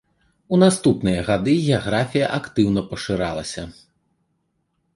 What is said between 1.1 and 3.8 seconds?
гады геаграфія актыўна пашыралася.